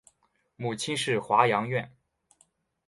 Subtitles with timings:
[0.55, 1.95] 母亲是华阳院。